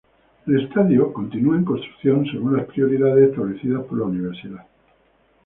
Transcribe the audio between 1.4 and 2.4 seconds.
en construcción,